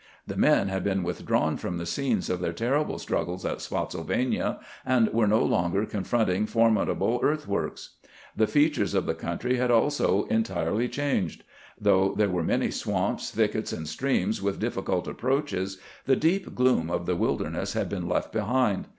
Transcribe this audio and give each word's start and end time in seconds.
The 0.25 0.35
men 0.35 0.67
had 0.69 0.83
been 0.83 1.03
withdrawn 1.03 1.57
from 1.57 1.77
the 1.77 1.85
scenes 1.85 2.27
of 2.27 2.39
their 2.39 2.53
terrific 2.53 2.99
struggles 3.01 3.45
at 3.45 3.61
Spottsylvania, 3.61 4.57
and 4.83 5.13
were 5.13 5.27
no 5.27 5.45
longer 5.45 5.85
confrontingf 5.85 6.49
ormidable 6.55 7.21
earthworks. 7.23 7.97
The 8.35 8.47
features 8.47 8.95
of 8.95 9.05
the 9.05 9.13
country 9.13 9.57
had 9.57 9.69
also 9.69 10.23
entirely 10.25 10.89
changed. 10.89 11.43
Though 11.79 12.15
there 12.15 12.29
were 12.31 12.41
many 12.43 12.71
swamps, 12.71 13.29
thickets, 13.29 13.71
and 13.71 13.87
streams 13.87 14.41
with 14.41 14.59
difficult 14.59 15.07
approaches, 15.07 15.77
the 16.07 16.15
deep 16.15 16.55
gloom 16.55 16.89
of 16.89 17.05
the 17.05 17.15
WUderness 17.15 17.75
had 17.75 17.87
been 17.87 18.09
left 18.09 18.33
behind. 18.33 18.87